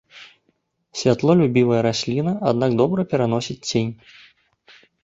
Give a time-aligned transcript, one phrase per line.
[1.01, 3.91] Святлолюбівая расліна, аднак добра пераносіць цень.